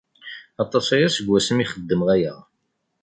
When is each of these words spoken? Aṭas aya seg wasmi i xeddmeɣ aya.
Aṭas 0.63 0.87
aya 0.95 1.09
seg 1.09 1.25
wasmi 1.29 1.61
i 1.63 1.69
xeddmeɣ 1.71 2.07
aya. 2.15 2.35